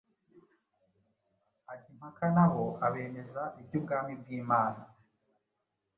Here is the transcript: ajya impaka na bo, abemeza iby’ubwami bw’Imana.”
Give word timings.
ajya 1.71 1.87
impaka 1.93 2.25
na 2.35 2.45
bo, 2.51 2.65
abemeza 2.85 3.43
iby’ubwami 3.61 4.13
bw’Imana.” 4.21 4.81